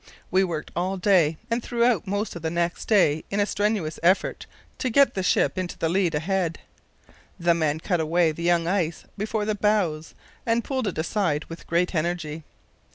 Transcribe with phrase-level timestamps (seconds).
[0.31, 4.47] We worked all day and throughout most of the next day in a strenuous effort
[4.79, 6.57] to get the ship into the lead ahead.
[7.39, 11.67] The men cut away the young ice before the bows and pulled it aside with
[11.67, 12.43] great energy.